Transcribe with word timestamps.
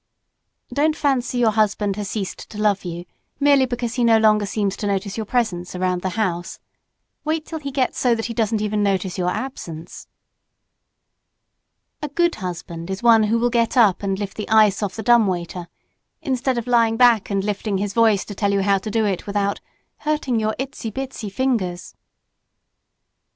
Don't 0.73 0.95
fancy 0.95 1.37
your 1.37 1.51
husband 1.51 1.95
has 1.95 2.09
ceased 2.09 2.49
to 2.49 2.57
love 2.57 2.83
you 2.85 3.05
merely 3.39 3.67
because 3.67 3.93
he 3.93 4.03
no 4.03 4.17
longer 4.17 4.47
seems 4.47 4.75
to 4.77 4.87
notice 4.87 5.15
your 5.15 5.27
presence 5.27 5.75
around 5.75 6.01
the 6.01 6.17
house; 6.17 6.57
wait 7.23 7.43
until 7.43 7.59
he 7.59 7.69
gets 7.69 7.99
so 7.99 8.15
that 8.15 8.25
he 8.25 8.33
doesn't 8.33 8.63
even 8.63 8.81
notice 8.81 9.19
your 9.19 9.29
absence. 9.29 10.07
A 12.01 12.09
good 12.09 12.33
husband 12.41 12.89
is 12.89 13.03
one 13.03 13.21
who 13.25 13.37
will 13.37 13.51
get 13.51 13.77
up 13.77 14.01
and 14.01 14.17
lift 14.17 14.37
the 14.37 14.49
ice 14.49 14.81
off 14.81 14.95
the 14.95 15.03
dumbwaiter 15.03 15.67
instead 16.23 16.57
of 16.57 16.65
lying 16.65 16.97
back 16.97 17.29
and 17.29 17.43
lifting 17.43 17.77
his 17.77 17.93
voice 17.93 18.25
to 18.25 18.33
tell 18.33 18.51
you 18.51 18.63
how 18.63 18.79
to 18.79 18.89
do 18.89 19.05
it 19.05 19.27
without 19.27 19.61
"hurting 19.97 20.39
your 20.39 20.55
itsy 20.57 20.91
bitsy 20.91 21.31
fingers." 21.31 21.93